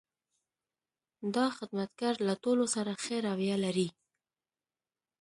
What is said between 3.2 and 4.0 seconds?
رویه لري.